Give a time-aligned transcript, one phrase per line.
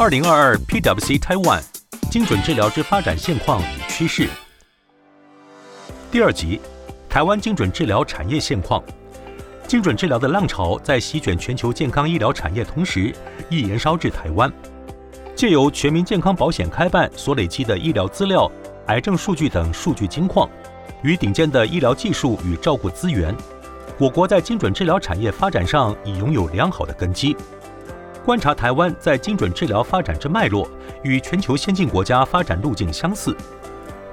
[0.00, 1.60] 二零二二 PWC Taiwan
[2.10, 4.26] 精准治疗之发展现况与趋势。
[6.10, 6.58] 第二集，
[7.06, 8.82] 台湾精准治疗产业现况。
[9.68, 13.14] 精准治疗的浪潮在席卷全球健康医疗产业同时，
[13.50, 14.50] 亦延烧至台湾。
[15.36, 18.50] 借由全民健康保险开办所累积的医疗资料、
[18.86, 20.48] 癌症数据等数据金矿，
[21.02, 23.36] 与顶尖的医疗技术与照顾资源，
[23.98, 27.36] 我国在精准治疗产业发展上已拥有良好的根基。
[28.24, 30.68] 观察台湾在精准治疗发展之脉络，
[31.02, 33.34] 与全球先进国家发展路径相似。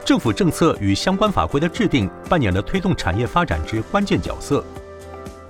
[0.05, 4.63] 政府政策与相关法规的制定，扮演了推动产业发展之关键角色。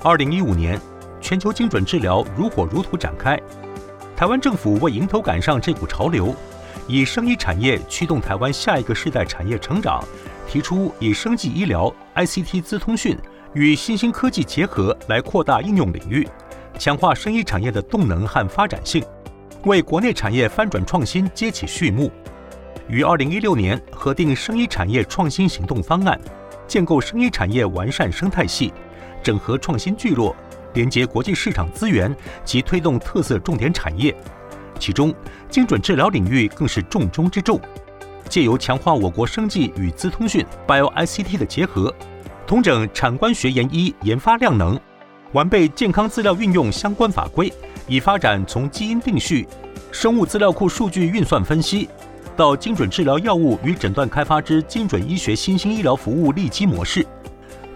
[0.02, 0.80] 二零一五年，
[1.22, 3.40] 全球精准治疗如火如荼展开。
[4.16, 6.36] 台湾政府为迎头赶上这股潮流，
[6.88, 10.04] 以生医产业驱动台湾下一个世代产业成长，
[10.48, 13.16] 提出以生技医疗、ICT 资通讯
[13.54, 16.28] 与新兴科技结合来扩大应用领域。
[16.77, 19.04] 强化生医产业的动能和发展性，
[19.66, 22.12] 为国内产业翻转创新揭起序幕。
[22.88, 26.19] 于二零一六年核定生医产业创新行动方案，
[26.67, 28.72] 建构生医产业完善生态系，
[29.23, 30.36] 整合创新聚落，
[30.73, 34.16] 连接国际市场资源及推动特色重点产业。
[34.80, 35.14] 其中，
[35.50, 37.59] 精准治疗领域更是重中之重。
[38.30, 41.94] 借由强化我国生技与资通讯 （Bio ICT） 的结合，
[42.45, 44.80] 统整产官学研医研发量能。
[45.33, 47.52] 完备健康资料运用相关法规，
[47.86, 49.47] 以发展从基因定序、
[49.92, 51.89] 生物资料库数据运算分析，
[52.36, 57.06] 到精准治疗药物与诊断开发之精准医学新兴医疗服务利基模式，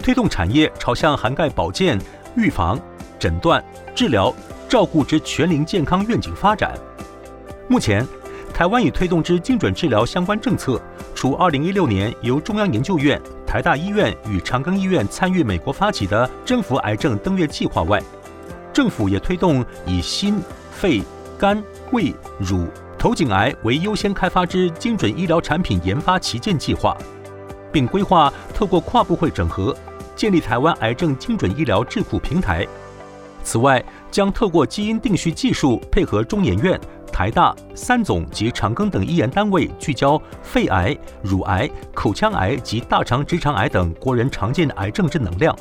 [0.02, 2.00] 推动产业朝向涵盖保健、
[2.36, 2.80] 预防、
[3.20, 4.34] 诊断、治疗、
[4.70, 6.74] 照顾之全龄健康愿景发展。
[7.68, 8.08] 目前，
[8.54, 10.82] 台湾已推动之精准治疗相关政策，
[11.22, 13.22] 除2016年由中央研究院。
[13.46, 18.02] 台大医院与长庚医院参与美国发起的“征服癌症登月计划”外，
[18.74, 21.04] 政府也推动以心、肺、
[21.38, 22.66] 肝、胃、乳、
[22.98, 26.98] 头颈癌为优先开发之精准医疗产品研发旗舰计划，
[27.72, 29.78] 并规划透过跨部会整合，
[30.16, 32.68] 建立台湾癌症精准医疗智库平台。
[33.44, 36.80] 此外，将透过基因定序技术，配合中研院。
[37.12, 45.54] 台大、三总及长庚等医研单位聚焦肺癌、乳癌、口腔癌及大肠直肠癌等国人常见的癌症之能量，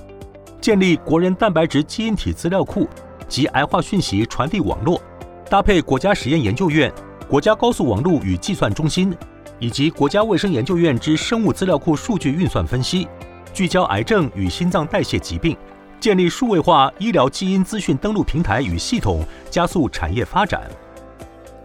[0.61, 2.89] 建立国人蛋白质基因体资料库
[3.29, 5.03] 及癌化讯息传递网络，
[5.51, 6.91] 搭配国家实验研究院、
[7.29, 9.13] 国家高速网络与计算中心
[9.59, 13.09] 以及国家卫生研究院之生物资料库数据运算分析，
[13.53, 15.57] 聚焦癌症与心脏代谢疾病，
[16.01, 20.63] 建立数位化医疗基因资讯登录平台与系统，加速产业发展。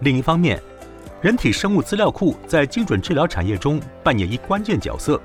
[0.02, 0.62] 另一方面，
[1.22, 5.20] 人体生物资料库在精准治疗产业中扮演一关键角色。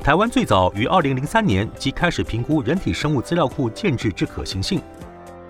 [0.00, 4.80] 台湾最早于2003年即开始评估人体生物资料库建置之可行性，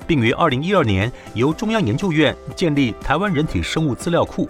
[0.07, 4.49] 并于2012年由中央研究院建立台湾人体生物资料库。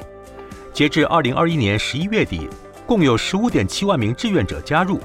[0.73, 2.49] 截至2021年11月底，
[2.87, 5.01] 共有15.7万名志愿者加入。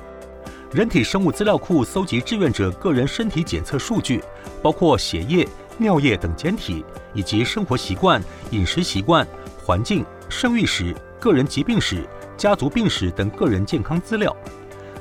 [0.75, 4.21] 人体生物资料库搜集志愿者个人身体检测数据，
[4.61, 5.47] 包括血液。
[5.77, 8.21] 尿液等检体，以及生活习惯、
[8.51, 9.25] 饮食习惯、
[9.63, 14.35] 环境、生育史、个人疾病史、家族病史等个人健康资料。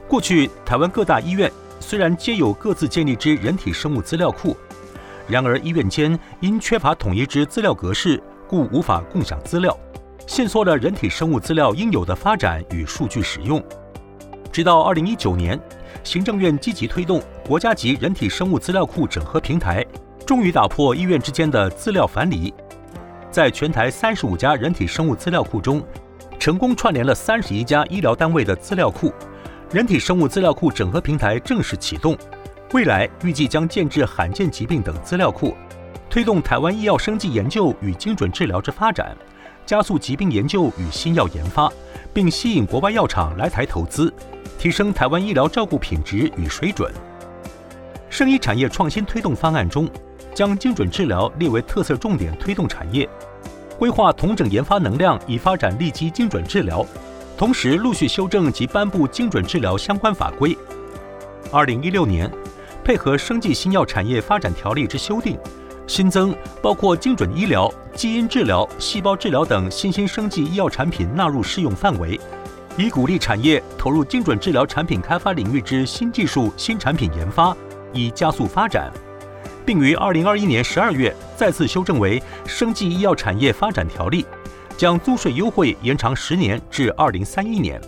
[0.07, 4.57] 过去，台湾各大医院虽然皆有各自建立之人体生物资料库，
[5.27, 9.77] 然而医院间因缺乏统一之资料格式，故无法共享资料，
[10.29, 13.61] 限缩了人体生物资料应有的发展与数据使用。
[14.55, 15.59] 直到二零一九年，
[16.05, 19.85] 行政院积极推动国家级人体生物资料库整合平台。
[20.25, 22.55] 终于打破医院之间的资料樊篱，
[23.33, 25.83] 在全台三十五家人体生物资料库中，
[26.39, 29.13] 成功串联了三十一家医疗单位的资料库。
[29.73, 32.17] 人体生物资料库整合平台正式启动，
[32.75, 35.57] 未来预计将建置罕见疾病等资料库，
[36.09, 39.17] 推动台湾医药生技研究与精准治疗之发展，
[39.67, 41.73] 加速疾病研究与新药研发，
[42.13, 44.13] 并吸引国外药厂来台投资，
[44.59, 46.93] 提升台湾医疗照顾品质与水准。
[48.11, 49.89] 生医产业创新推动方案中，
[50.35, 53.09] 将精准治疗列为特色重点推动产业，
[53.79, 56.87] 规划同整研发能量以发展立基精准治疗，
[57.37, 60.57] 同时陆续修正及颁布精准治疗相关法规。
[61.51, 62.31] 二零一六年，
[62.85, 65.39] 配合生技新药产业发展条例之修订，
[65.87, 72.19] 新增包括精准医疗、基因治疗、细胞治疗等新兴生技医药产品纳入适用范围，
[72.77, 77.55] 以鼓励产业投入精准治疗产品开发领域之新技术、新产品研发，
[77.93, 78.93] 以加速发展。
[79.67, 84.23] 并于二零二一年十二月再次修正为《生技医药产业发展条例》，
[84.77, 87.81] 将租税优惠延长十年至二零三一年，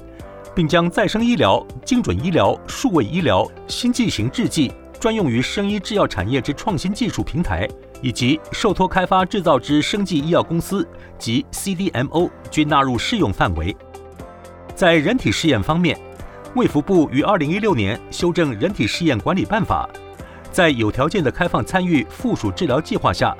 [0.54, 7.68] 并将再生医疗、精准医疗、数位医疗、新剂型制剂专用于生医制药产业之创新技术平台，
[8.06, 10.86] 以及受托开发制造之生技医药公司
[11.18, 13.76] 及 CDMO 均纳入适用范围。
[14.76, 15.98] 在人体试验方面，
[16.54, 19.90] 卫福部于二零一六年修正人体试验管理办法，
[20.52, 23.36] 在有条件的开放参与附属治疗计划下，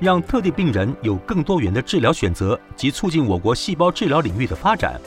[0.00, 4.98] 让特定病人有更多元的治疗选择及促进我国细胞治疗领域的发展。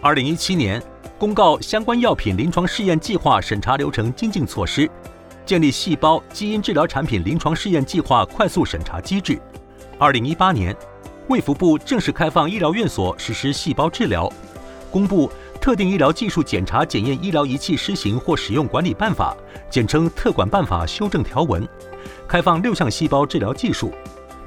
[0.00, 0.82] 二零一七年
[1.16, 4.90] 公告相关药品临床试验计划审查流程精进措施。
[5.44, 9.40] 建立细胞基因治疗产品临床试验计划快速审查机制。
[9.98, 10.76] 二零一八年，
[11.28, 14.32] 卫福部正式开放医疗院所实施细胞治疗，
[14.90, 15.28] 公布
[15.60, 19.36] 《特定医疗技术检查检验医疗仪器施行或使用管理办法》
[19.70, 21.66] （简称特管办法）修正条文，
[22.26, 23.92] 开放六项细胞治疗技术，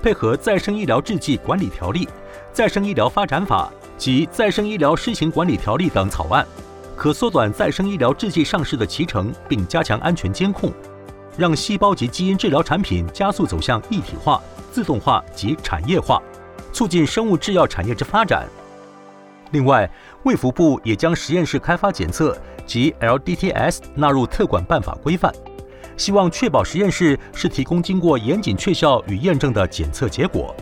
[0.01, 2.05] 配合《再生医疗制剂管理条例》、
[2.51, 6.45] 《再生医疗发展法》及《再生医疗施行管理条例》等草案。
[6.95, 10.71] 可缩短再生医疗制剂上市的期程，并加强安全监控，
[11.37, 16.21] 让细胞及基因治疗产品加速走向一体化、自动化及产业化，
[16.71, 18.47] 促进生物制药产业之发展。
[19.51, 19.89] 另外，
[20.23, 25.33] 卫福部也将实验室开发检测及 LDTs 纳入特管办法规范，
[25.97, 30.55] 希望确保实验室是提供经过严谨确效与验证的检测结果。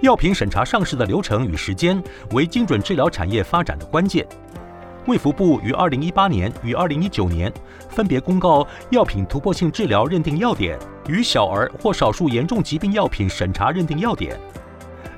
[0.00, 2.02] 药品审查上市的流程与时间，
[2.32, 4.26] 为精准治疗产业发展的关键。
[5.06, 7.52] 卫福部于二零一八年与二零一九年
[7.88, 10.78] 分别公告药品突破性治疗认定要点
[11.08, 14.38] 与小儿或少数严重疾病药品审查认定要点，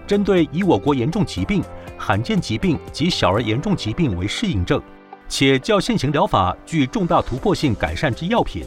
[0.07, 1.63] 针对以我国严重疾病、
[1.99, 4.81] 罕见疾病及小儿严重疾病为适应症，
[5.29, 8.65] 且较现行疗法具重大突破性改善之药品，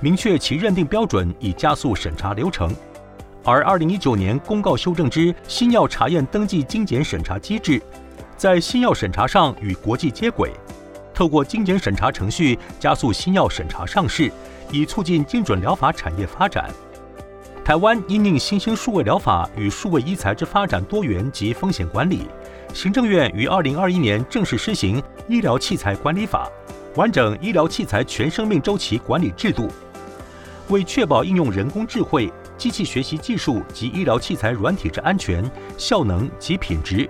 [0.00, 2.74] 明确其认定标准，以加速审查流程。
[3.44, 7.80] 而二零一九年公告修正之新药查验登记精简审查机制。
[8.36, 10.52] 在新药审查上与国际接轨，
[11.14, 14.30] 透过精简审查程序加速新药审查上市，
[14.70, 16.70] 以促进精准疗法产业发展。
[17.64, 22.28] 台湾因应新兴数位疗法与数位医材之发展多元及风险管理，
[22.74, 26.48] 行政院于二零二一年正式施行《医疗器材管理法》，
[26.98, 29.68] 完整医疗器材全生命周期管理制度。
[30.68, 35.48] 为确保应用人工智慧、机器学习技术及医疗器材软体之安全、
[35.78, 37.08] 效能及品质。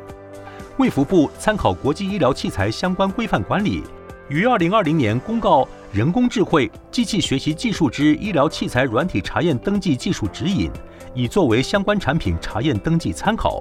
[0.79, 3.83] 卫福部参考国际医疗器材相关规范管理，
[4.29, 10.71] 于二零二零年公告《人工智慧机器学习技术之医疗器材软体查验登记技术指引》，
[11.15, 13.59] 以作为相关产品查验登记参考。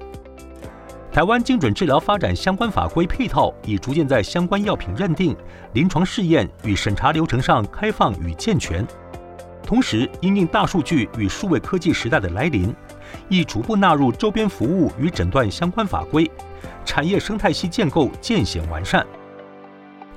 [1.09, 5.33] 台湾精准治疗发展相关法规配套已逐渐在相关药品认定、
[5.71, 8.85] 临床试验与审查流程上开放与健全。
[9.63, 12.75] 同时，因应大数据与数位科技时代的来临，
[13.29, 16.29] 亦逐步纳入周边服务与诊断相关法规。
[16.85, 19.05] 产业生态系建构渐显完善。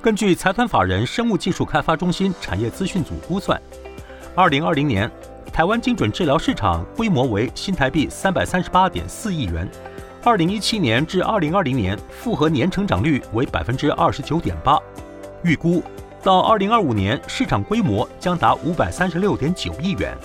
[0.01, 3.59] 根据财团法人生物技术开发中心产业资讯组估算，
[4.35, 5.11] 二零二零年
[5.51, 9.67] 台湾精准治疗市场规模为新台币三百三十八点四亿元，
[10.23, 14.79] 二零一七年至二零二零年复合年成长率为百分之二十九点八，
[15.43, 15.83] 预估
[16.23, 20.15] 到二零二五年市场规模将达五百三十六点九亿元，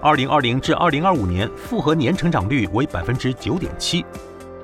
[0.00, 4.04] 二零二零至二零二五年复合年成长率为百分之九点七。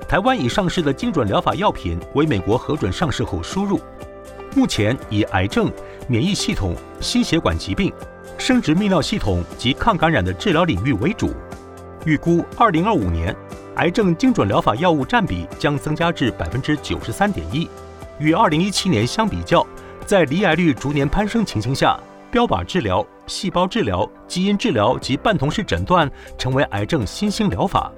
[0.07, 3.79] 台湾已上市的精准疗法药品为美国核准上市后输入，
[4.55, 5.71] 目前以癌症、
[6.07, 7.91] 免疫系统、心血管疾病、
[8.37, 11.33] 生殖泌尿系统及抗感染的治疗领域为主。
[12.05, 13.35] 预估二零二五年，
[13.77, 17.67] 癌症精准疗法药物占比将增加至百分之九十三点一，
[18.19, 19.65] 与二零一七年相比较，
[20.05, 21.99] 在罹癌率逐年攀升情形下，
[22.33, 27.91] 标靶治疗、细胞治疗、基因治疗及半同式诊断成为癌症新兴疗法。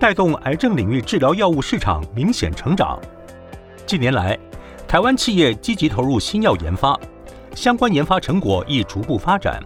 [0.00, 2.98] 带动癌症领域治疗药物市场明显成长。
[3.84, 4.38] 近年来，
[4.88, 6.98] 台湾企业积极投入新药研发，
[7.54, 9.62] 相关研发成果亦逐步发展。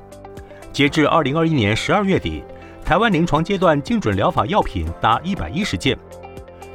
[0.73, 2.43] 截至二零二一年十二月底，
[2.85, 5.97] 台湾临床阶段精准疗法药品达一百一十件，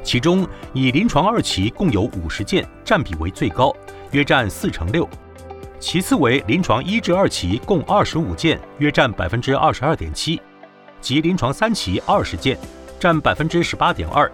[0.02, 3.70] 其中以临床二期共有五十件，占比为最高，
[4.12, 5.04] 约占四成六；
[5.78, 10.40] 其次为临床一至二期共二十五件，约占百分之二十二点七，
[11.00, 12.58] 及临床三期二十件。
[12.96, 14.32] 占百分之十八点二，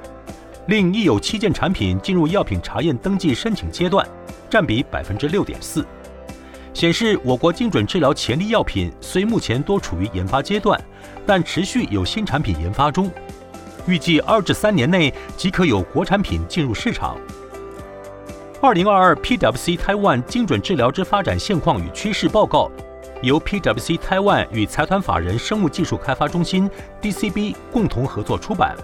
[0.69, 4.07] 另亦有七件产品进入药品查验登记申请阶段，
[4.49, 5.85] 占比百分之六点四，
[6.73, 10.81] 显示我国精准治疗潜力药品虽目前多处于研发阶段，
[11.27, 13.11] 但持续有新产品研发中，
[13.89, 17.17] 预计二至三年内即可有国产品进入市场。
[18.63, 22.71] 二零二二 PWC Taiwan 精准治疗之发展现况与趋势报告。
[23.23, 28.77] 由 PwC Taiwan 与财团法人生物技术开发中心 DCB 共同合作出版。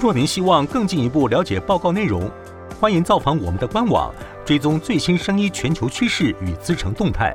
[0.00, 2.30] 若您希望更进一步了解报告内容，
[2.80, 7.34] 欢迎造访我们的官网，追踪最新生医全球趋势与资诚动态。